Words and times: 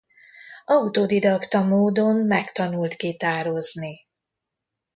Autodidakta 0.65 1.63
módon 1.63 2.15
megtanult 2.25 2.97
gitározni. 2.97 4.07